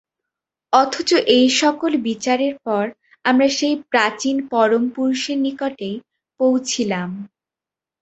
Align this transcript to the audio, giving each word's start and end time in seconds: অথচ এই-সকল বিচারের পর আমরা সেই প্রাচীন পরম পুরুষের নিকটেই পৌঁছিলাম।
অথচ 0.73 1.09
এই-সকল 1.37 1.91
বিচারের 2.07 2.55
পর 2.65 2.85
আমরা 3.25 3.47
সেই 3.57 3.75
প্রাচীন 3.91 4.35
পরম 4.51 4.83
পুরুষের 4.95 5.37
নিকটেই 5.37 5.95
পৌঁছিলাম। 6.39 7.09